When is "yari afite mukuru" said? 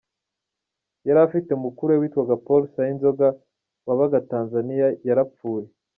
1.07-1.89